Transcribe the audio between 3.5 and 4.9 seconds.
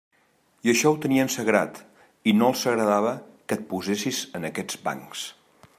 et posessis en aquests